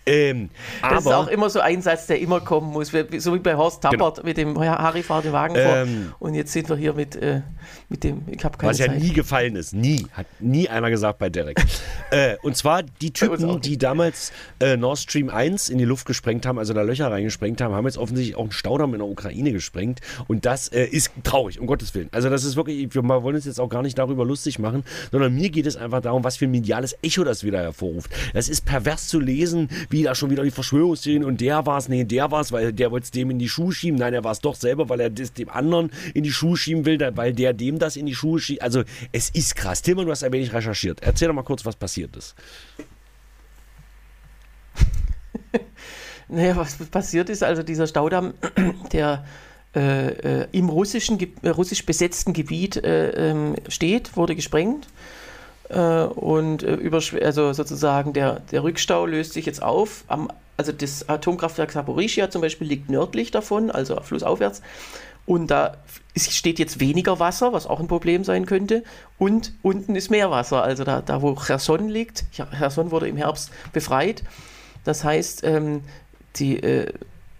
[0.06, 0.50] Ähm,
[0.82, 3.82] das ist auch immer so ein Satz, der immer kommen muss, so wie bei Horst
[3.82, 4.26] Tappert genau.
[4.26, 6.26] mit dem Harry fahrt den Wagen ähm, vor.
[6.26, 7.42] Und jetzt sind wir hier mit, äh,
[7.88, 8.88] mit dem, ich habe keine Was Zeit.
[8.88, 11.62] ja nie gefallen ist, nie, hat nie einer gesagt bei Derek.
[12.10, 16.44] äh, und zwar die Typen, die damals äh, Nord Stream 1 in die Luft gesprengt
[16.44, 19.52] haben, also da Löcher reingesprengt haben, haben jetzt offensichtlich auch einen Staudamm in der Ukraine
[19.52, 20.00] gesprengt.
[20.26, 21.99] Und das äh, ist traurig, um Gottes Willen.
[22.00, 22.08] Willen.
[22.12, 25.34] Also das ist wirklich, wir wollen uns jetzt auch gar nicht darüber lustig machen, sondern
[25.34, 28.10] mir geht es einfach darum, was für ein mediales Echo das wieder hervorruft.
[28.34, 31.88] Es ist pervers zu lesen, wie da schon wieder die Verschwörungstheorien und der war es,
[31.88, 33.98] nee, der war es, weil der wollte es dem in die Schuhe schieben.
[33.98, 36.84] Nein, er war es doch selber, weil er das dem anderen in die Schuhe schieben
[36.84, 38.62] will, weil der dem das in die Schuhe schiebt.
[38.62, 38.82] Also
[39.12, 39.82] es ist krass.
[39.82, 41.00] Tilman, du hast ein wenig recherchiert.
[41.02, 42.34] Erzähl doch mal kurz, was passiert ist.
[46.28, 48.34] naja, was passiert ist, also dieser Staudamm,
[48.92, 49.24] der
[49.74, 54.88] äh, äh, im russischen, äh, russisch besetzten Gebiet äh, ähm, steht, wurde gesprengt.
[55.68, 60.02] Und über, also sozusagen der, der Rückstau löst sich jetzt auf.
[60.08, 64.62] Am, also das Atomkraftwerk Saporischia zum Beispiel liegt nördlich davon, also flussaufwärts.
[65.26, 65.76] Und da
[66.16, 68.82] steht jetzt weniger Wasser, was auch ein Problem sein könnte.
[69.16, 72.24] Und unten ist mehr Wasser, also da, da wo Cherson liegt.
[72.32, 74.24] Cherson wurde im Herbst befreit.
[74.82, 75.82] Das heißt, ähm,
[76.34, 76.92] die, äh,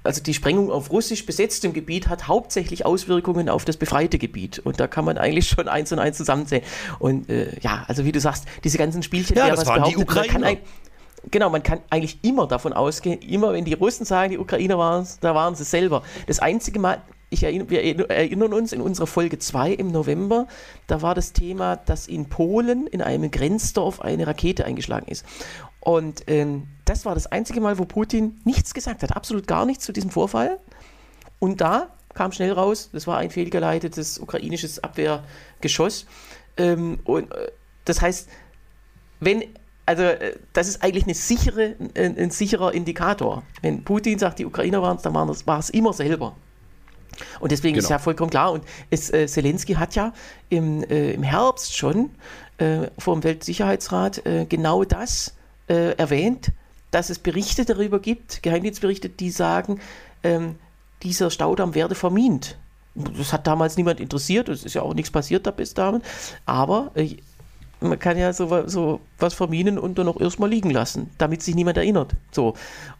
[0.02, 4.58] also die Sprengung auf russisch besetztem Gebiet hat hauptsächlich Auswirkungen auf das befreite Gebiet.
[4.58, 6.64] Und da kann man eigentlich schon eins und eins zusammenzählen.
[6.98, 9.96] Und äh, ja, also wie du sagst, diese ganzen Spielchen, ja, das was waren die
[9.96, 10.56] Ukrainer.
[11.30, 15.02] Genau, man kann eigentlich immer davon ausgehen, immer wenn die Russen sagen, die Ukrainer waren
[15.02, 16.02] es, da waren sie selber.
[16.26, 20.46] Das einzige Mal, ich erinnere, wir erinnern uns in unserer Folge 2 im November,
[20.86, 25.26] da war das Thema, dass in Polen in einem Grenzdorf eine Rakete eingeschlagen ist.
[25.80, 29.84] Und ähm, das war das einzige Mal, wo Putin nichts gesagt hat, absolut gar nichts
[29.84, 30.58] zu diesem Vorfall.
[31.38, 36.06] Und da kam schnell raus, das war ein fehlgeleitetes ukrainisches Abwehrgeschoss.
[36.56, 37.50] Ähm, und äh,
[37.84, 38.28] das heißt,
[39.20, 39.44] wenn,
[39.86, 43.42] also äh, das ist eigentlich eine sichere, ein, ein, sicherer Indikator.
[43.62, 46.34] Wenn Putin sagt, die Ukrainer waren es, dann war es immer selber.
[47.38, 47.84] Und deswegen genau.
[47.84, 48.52] ist ja vollkommen klar.
[48.52, 50.12] Und es, äh, Zelensky hat ja
[50.48, 52.10] im, äh, im Herbst schon
[52.58, 55.34] äh, vor dem Weltsicherheitsrat äh, genau das
[55.70, 56.50] äh, erwähnt,
[56.90, 59.80] dass es Berichte darüber gibt, Geheimdienstberichte, die sagen,
[60.24, 60.56] ähm,
[61.02, 62.58] dieser Staudamm werde vermint.
[62.94, 66.02] Das hat damals niemand interessiert, es ist ja auch nichts passiert da bis dahin.
[66.44, 67.16] Aber äh,
[67.80, 71.54] man kann ja so, so, was verminen und dann noch erstmal liegen lassen, damit sich
[71.54, 72.14] niemand erinnert.
[72.32, 72.54] So.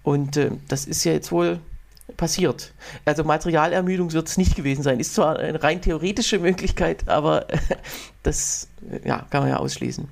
[0.05, 1.59] Und äh, das ist ja jetzt wohl
[2.17, 2.73] passiert.
[3.05, 5.01] Also Materialermüdung wird es nicht gewesen sein.
[5.01, 7.47] Ist zwar eine rein theoretische Möglichkeit, aber
[8.23, 8.69] das
[9.05, 10.09] ja, kann man ja ausschließen.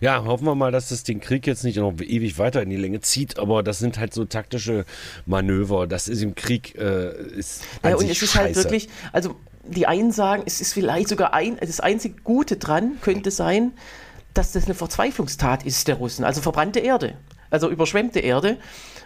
[0.00, 2.76] Ja, hoffen wir mal, dass das den Krieg jetzt nicht noch ewig weiter in die
[2.76, 4.84] Länge zieht, aber das sind halt so taktische
[5.26, 5.86] Manöver.
[5.86, 10.12] Das ist im Krieg äh, ist Ja, und es ist halt wirklich, also die einen
[10.12, 13.72] sagen, es ist vielleicht sogar ein, das einzige Gute dran könnte sein,
[14.34, 17.14] dass das eine Verzweiflungstat ist der Russen, also verbrannte Erde,
[17.50, 18.58] also überschwemmte Erde.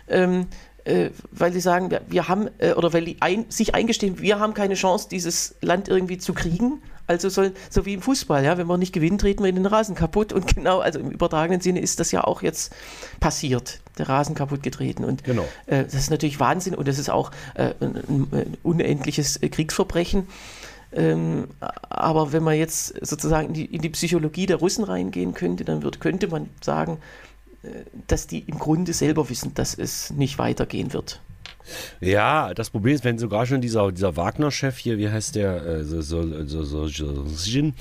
[0.08, 0.46] Ähm,
[0.86, 4.38] äh, weil sie sagen, wir, wir haben, äh, oder weil die ein, sich eingestehen, wir
[4.38, 6.80] haben keine Chance, dieses Land irgendwie zu kriegen.
[7.08, 9.66] Also soll, so wie im Fußball, ja, wenn wir nicht gewinnen, treten wir in den
[9.66, 10.32] Rasen kaputt.
[10.32, 12.74] Und genau, also im übertragenen Sinne ist das ja auch jetzt
[13.20, 15.04] passiert, der Rasen kaputt getreten.
[15.04, 15.44] Und genau.
[15.66, 17.96] äh, das ist natürlich Wahnsinn und das ist auch äh, ein,
[18.32, 20.26] ein, unendliches äh, Kriegsverbrechen.
[20.92, 21.48] Ähm,
[21.90, 25.82] aber wenn man jetzt sozusagen in die, in die, Psychologie der Russen reingehen könnte, dann
[25.82, 26.98] wird, könnte man sagen,
[28.06, 31.20] dass die im Grunde selber wissen, dass es nicht weitergehen wird.
[32.00, 35.64] Ja, das Problem ist, wenn sogar schon dieser, dieser Wagner-Chef hier, wie heißt der?
[35.64, 37.72] Äh, so, so, so, so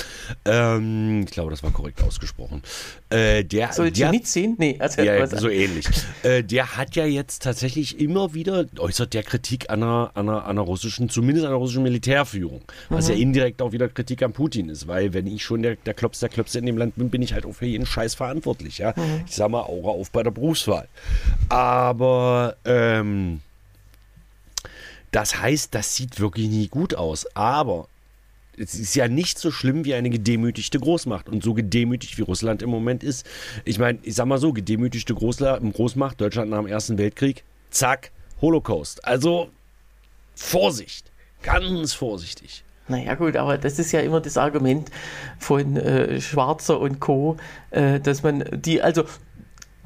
[0.45, 2.61] ähm, ich glaube, das war korrekt ausgesprochen.
[3.09, 4.55] Äh, der, Solzhenitsyn?
[4.57, 5.85] Nee, also ja, so ähnlich.
[6.23, 10.43] Äh, der hat ja jetzt tatsächlich immer wieder, äußert der Kritik an einer, an einer,
[10.43, 12.61] an einer russischen, zumindest an der russischen Militärführung.
[12.89, 13.13] Was mhm.
[13.13, 16.19] ja indirekt auch wieder Kritik an Putin ist, weil wenn ich schon der, der Klops
[16.19, 18.79] der Klöpse in dem Land bin, bin ich halt auch für jeden Scheiß verantwortlich.
[18.79, 18.93] Ja?
[18.95, 19.23] Mhm.
[19.27, 20.87] Ich sag mal, Aura auf bei der Berufswahl.
[21.49, 23.41] Aber ähm,
[25.15, 27.25] das heißt, das sieht wirklich nie gut aus.
[27.37, 27.87] Aber
[28.57, 31.29] es ist ja nicht so schlimm wie eine gedemütigte Großmacht.
[31.29, 33.25] Und so gedemütigt wie Russland im Moment ist.
[33.63, 39.05] Ich meine, ich sag mal so, gedemütigte Großmacht, Deutschland nach dem Ersten Weltkrieg, zack, Holocaust.
[39.05, 39.49] Also
[40.35, 41.09] Vorsicht,
[41.43, 42.65] ganz vorsichtig.
[42.89, 44.91] Naja gut, aber das ist ja immer das Argument
[45.39, 47.37] von äh, Schwarzer und Co.,
[47.71, 49.05] äh, dass man die, also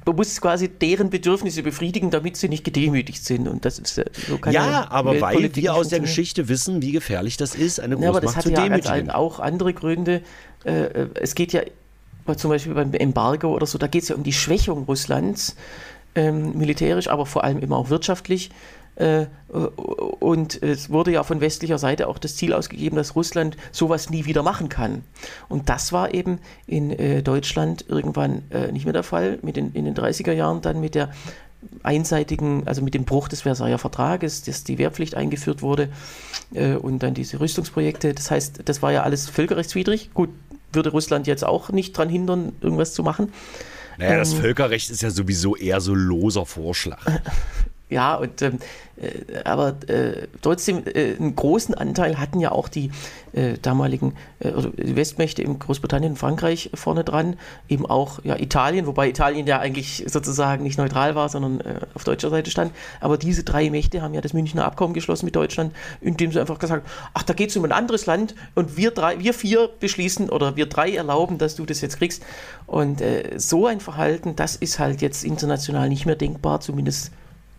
[0.09, 3.47] man muss quasi deren Bedürfnisse befriedigen, damit sie nicht gedemütigt sind.
[3.47, 7.55] Und das ist so Ja, aber weil wir aus der Geschichte wissen, wie gefährlich das
[7.55, 9.07] ist, eine Großmacht ja, aber das hat zu demütigen.
[9.07, 10.21] Ja auch andere Gründe.
[10.63, 11.61] Äh, es geht ja
[12.35, 15.55] zum Beispiel beim Embargo oder so, da geht es ja um die Schwächung Russlands,
[16.15, 18.51] ähm, militärisch, aber vor allem immer auch wirtschaftlich.
[18.99, 19.27] Äh,
[20.19, 24.25] und es wurde ja von westlicher Seite auch das Ziel ausgegeben, dass Russland sowas nie
[24.25, 25.03] wieder machen kann.
[25.47, 29.39] Und das war eben in äh, Deutschland irgendwann äh, nicht mehr der Fall.
[29.41, 31.11] Mit den, in den 30er Jahren dann mit der
[31.83, 35.89] einseitigen, also mit dem Bruch des Versailler Vertrages, dass die Wehrpflicht eingeführt wurde
[36.81, 38.13] und dann diese Rüstungsprojekte.
[38.13, 40.11] Das heißt, das war ja alles völkerrechtswidrig.
[40.13, 40.29] Gut,
[40.71, 43.33] würde Russland jetzt auch nicht daran hindern, irgendwas zu machen.
[43.99, 47.05] Naja, das ähm, Völkerrecht ist ja sowieso eher so loser Vorschlag.
[47.89, 48.59] Ja, und ähm,
[48.97, 52.91] äh, aber äh, trotzdem äh, einen großen Anteil hatten ja auch die
[53.31, 58.85] äh, damaligen äh, also Westmächte in Großbritannien und Frankreich vorne dran, eben auch ja, Italien,
[58.85, 62.73] wobei Italien ja eigentlich sozusagen nicht neutral war, sondern äh, auf deutscher Seite stand.
[62.99, 66.59] Aber diese drei Mächte haben ja das Münchner Abkommen geschlossen mit Deutschland, indem sie einfach
[66.59, 69.69] gesagt haben, ach, da geht es um ein anderes Land und wir drei, wir vier
[69.79, 72.23] beschließen oder wir drei erlauben, dass du das jetzt kriegst.
[72.67, 73.01] Und
[73.37, 77.11] so ein Verhalten, das ist halt jetzt international nicht mehr denkbar, zumindest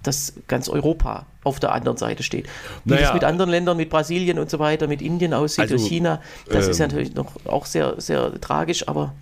[0.03, 2.47] dass ganz Europa auf der anderen Seite steht.
[2.85, 5.77] Wie naja, das mit anderen Ländern, mit Brasilien und so weiter, mit Indien aussieht, also,
[5.77, 9.15] China, das ähm, ist natürlich noch auch sehr, sehr tragisch, aber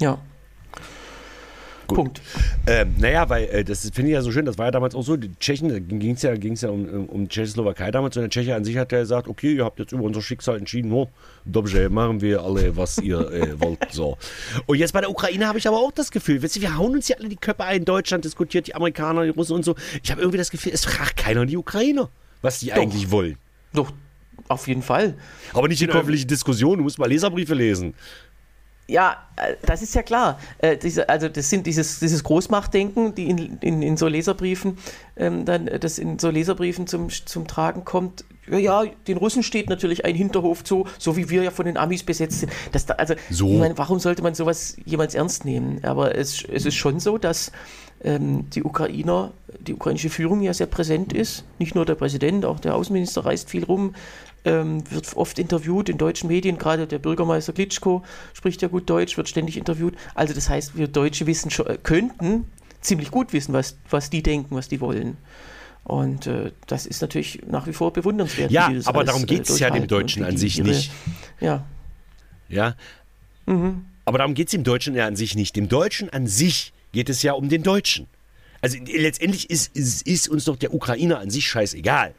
[0.00, 0.18] ja.
[1.90, 1.96] Gut.
[1.96, 2.22] Punkt.
[2.66, 5.02] Ähm, naja, weil äh, das finde ich ja so schön, das war ja damals auch
[5.02, 8.30] so, die Tschechen, da ging es ja, ging's ja um, um Tschechoslowakei damals und der
[8.30, 11.08] Tscheche an sich hat ja gesagt, okay, ihr habt jetzt über unser Schicksal entschieden, oh,
[11.44, 13.78] dobrze, machen wir alle, was ihr äh, wollt.
[13.90, 14.16] So.
[14.66, 16.92] Und jetzt bei der Ukraine habe ich aber auch das Gefühl, wisst ihr, wir hauen
[16.92, 19.74] uns ja alle die Köpfe ein, Deutschland diskutiert, die Amerikaner, die Russen und so.
[20.02, 22.08] Ich habe irgendwie das Gefühl, es fragt keiner die Ukrainer,
[22.42, 22.76] was die Doch.
[22.76, 23.36] eigentlich wollen.
[23.72, 23.92] Doch,
[24.48, 25.14] auf jeden Fall.
[25.52, 27.94] Aber nicht in öffentlichen Diskussionen, du musst mal Leserbriefe lesen.
[28.90, 30.40] Ja, äh, das ist ja klar.
[30.58, 34.78] Äh, diese, also das sind dieses, dieses Großmachtdenken, die in, in, in so Leserbriefen
[35.16, 38.24] ähm, dann äh, das in so Leserbriefen zum, zum Tragen kommt.
[38.50, 41.76] Ja, ja, den Russen steht natürlich ein Hinterhof zu, so wie wir ja von den
[41.76, 42.52] Amis besetzt sind.
[42.72, 43.48] Das, da, also, so.
[43.52, 45.84] ich meine, warum sollte man sowas jemals ernst nehmen?
[45.84, 47.52] Aber es, es ist schon so, dass
[48.02, 51.44] ähm, die Ukrainer, die ukrainische Führung ja sehr präsent ist.
[51.60, 53.94] Nicht nur der Präsident, auch der Außenminister reist viel rum
[54.44, 59.16] ähm, wird oft interviewt in deutschen Medien, gerade der Bürgermeister Klitschko spricht ja gut Deutsch,
[59.16, 59.94] wird ständig interviewt.
[60.14, 62.46] Also das heißt, wir Deutsche wissen schon, äh, könnten
[62.80, 65.16] ziemlich gut wissen, was, was die denken, was die wollen.
[65.84, 68.50] Und äh, das ist natürlich nach wie vor bewundernswert.
[68.50, 70.90] Ja, aber darum geht es äh, ja dem Deutschen an sich ihre, nicht.
[71.40, 71.64] Ja.
[72.48, 72.76] Ja.
[73.46, 73.84] Mhm.
[74.04, 75.56] Aber darum geht es dem Deutschen ja an sich nicht.
[75.56, 78.06] Dem Deutschen an sich geht es ja um den Deutschen.
[78.60, 82.14] Also letztendlich ist, ist, ist uns doch der Ukrainer an sich scheißegal.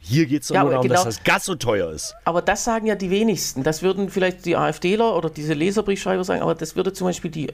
[0.00, 2.14] Hier geht es ja, nur darum, genau, dass das Gas so teuer ist.
[2.24, 3.62] Aber das sagen ja die wenigsten.
[3.62, 7.52] Das würden vielleicht die AfDler oder diese Leserbriefschreiber sagen, aber das würde zum Beispiel die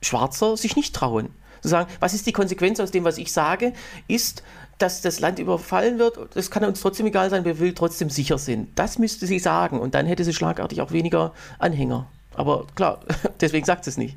[0.00, 1.30] Schwarzer sich nicht trauen.
[1.60, 3.72] Zu sagen, was ist die Konsequenz aus dem, was ich sage,
[4.06, 4.44] ist,
[4.78, 6.18] dass das Land überfallen wird.
[6.34, 8.78] Das kann uns trotzdem egal sein, wir will trotzdem sicher sind.
[8.78, 12.06] Das müsste sie sagen und dann hätte sie schlagartig auch weniger Anhänger.
[12.34, 13.00] Aber klar,
[13.40, 14.16] deswegen sagt sie es nicht.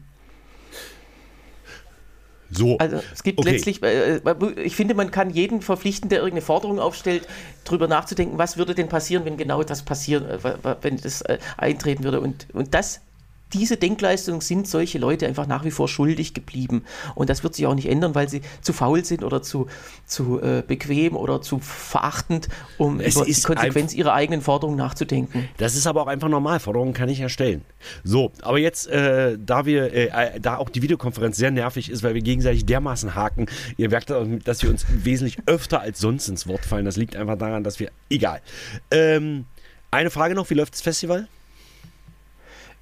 [2.52, 2.78] So.
[2.78, 3.52] Also es gibt okay.
[3.52, 7.28] letztlich, äh, äh, ich finde, man kann jeden verpflichten, der irgendeine Forderung aufstellt,
[7.64, 11.24] darüber nachzudenken, was würde denn passieren, wenn genau das passiert, äh, wenn das
[11.58, 12.20] eintreten würde.
[12.20, 13.02] Und, und das
[13.54, 16.84] diese Denkleistung sind solche Leute einfach nach wie vor schuldig geblieben.
[17.16, 19.68] Und das wird sich auch nicht ändern, weil sie zu faul sind oder zu,
[20.06, 25.50] zu äh, bequem oder zu verachtend, um es über die Konsequenz ihrer eigenen Forderungen nachzudenken.
[25.58, 26.60] Das ist aber auch einfach normal.
[26.60, 27.64] Forderungen kann ich erstellen.
[28.04, 32.04] So, aber jetzt, äh, da wir, äh, äh da auch die Videokonferenz sehr nervig ist,
[32.04, 36.48] weil wir gegenseitig dermaßen haken, ihr merkt, dass wir uns wesentlich öfter als sonst ins
[36.48, 36.86] Wort fallen.
[36.86, 38.42] Das liegt einfach daran, dass wir, egal.
[38.92, 39.46] Ähm,
[39.92, 41.28] eine Frage noch, wie läuft das Festival?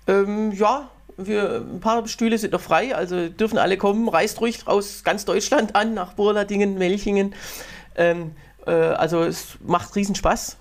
[0.09, 4.09] Ähm, ja, wir, ein paar Stühle sind noch frei, also dürfen alle kommen.
[4.09, 7.35] Reist ruhig aus ganz Deutschland an, nach Burladingen, Melchingen.
[7.95, 8.31] Ähm,
[8.65, 10.57] äh, also es macht riesen Spaß.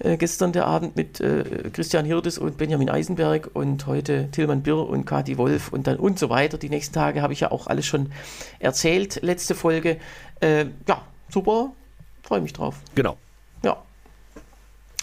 [0.00, 4.86] Äh, gestern der Abend mit äh, Christian Hirdes und Benjamin Eisenberg und heute Tilman Birr
[4.88, 6.58] und Kati Wolf und dann und so weiter.
[6.58, 8.12] Die nächsten Tage habe ich ja auch alles schon
[8.58, 9.98] erzählt, letzte Folge.
[10.40, 11.72] Äh, ja, super,
[12.22, 12.74] freue mich drauf.
[12.94, 13.16] Genau.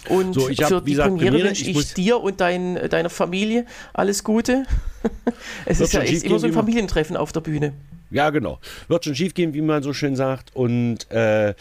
[0.08, 3.66] Und so, für hab, die gesagt, Premiere wünsche ich, ich dir und dein, deiner Familie
[3.92, 4.64] alles Gute.
[5.64, 7.72] es ist ja echt immer so ein Familientreffen auf der Bühne.
[8.10, 8.58] Ja, genau.
[8.88, 10.54] Wird schon schief gehen, wie man so schön sagt.
[10.54, 11.54] Und äh,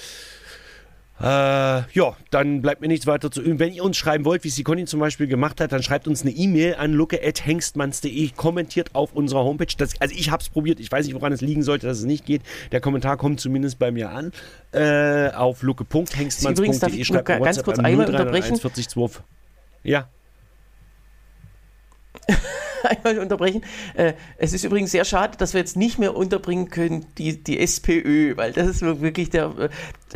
[1.21, 3.59] Äh, ja, dann bleibt mir nichts weiter zu üben.
[3.59, 6.07] Wenn ihr uns schreiben wollt, wie es die Conny zum Beispiel gemacht hat, dann schreibt
[6.07, 9.67] uns eine E-Mail an lucke.hengstmanns.de, kommentiert auf unserer Homepage.
[9.77, 12.05] Das, also ich habe es probiert, ich weiß nicht, woran es liegen sollte, dass es
[12.05, 12.41] nicht geht.
[12.71, 14.31] Der Kommentar kommt zumindest bei mir an.
[14.71, 18.57] Äh, auf lucke.hengstmanns.de schreibt ganz kurz einmal unterbrechen.
[18.57, 18.87] 40,
[19.83, 20.09] ja.
[22.89, 23.63] einmal unterbrechen.
[23.95, 27.59] Äh, es ist übrigens sehr schade, dass wir jetzt nicht mehr unterbringen können die, die
[27.59, 29.69] SPÖ, weil das ist wirklich der, äh,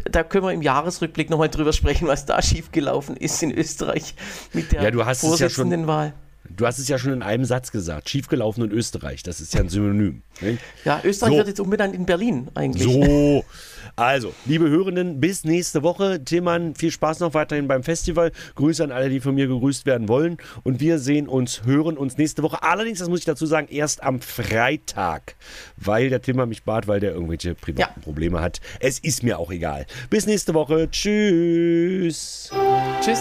[0.09, 4.15] da können wir im Jahresrückblick nochmal drüber sprechen, was da schiefgelaufen ist in Österreich
[4.53, 6.07] mit der ja, du hast Vorsitzendenwahl.
[6.07, 6.13] Ja
[6.49, 8.09] Du hast es ja schon in einem Satz gesagt.
[8.09, 9.23] Schiefgelaufen in Österreich.
[9.23, 10.21] Das ist ja ein Synonym.
[10.41, 10.59] Nicht?
[10.83, 11.37] Ja, Österreich so.
[11.37, 12.83] wird jetzt umbenannt in Berlin eigentlich.
[12.83, 13.43] So.
[13.97, 16.21] Also, liebe Hörenden, bis nächste Woche.
[16.23, 18.33] Tillmann, viel Spaß noch weiterhin beim Festival.
[18.55, 20.37] Grüße an alle, die von mir gegrüßt werden wollen.
[20.63, 22.61] Und wir sehen uns, hören uns nächste Woche.
[22.61, 25.35] Allerdings, das muss ich dazu sagen, erst am Freitag.
[25.77, 28.03] Weil der Tillmann mich bat, weil der irgendwelche privaten ja.
[28.03, 28.59] Probleme hat.
[28.81, 29.85] Es ist mir auch egal.
[30.09, 30.89] Bis nächste Woche.
[30.91, 32.51] Tschüss.
[33.01, 33.19] Tschüss.